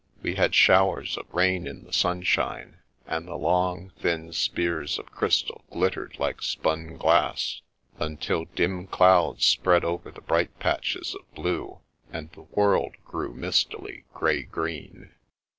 [0.23, 5.63] We had showers of rain in the sunshine; and the long, thin spears of crystal
[5.69, 7.61] glittered like spun glass,
[7.99, 14.05] until dim clouds spread over the bright patches of blue, and the world grew mistily
[14.11, 15.11] grey green.